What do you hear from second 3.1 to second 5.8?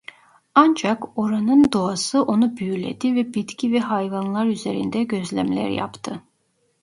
ve bitki ve hayvanlar üzerinde gözlemler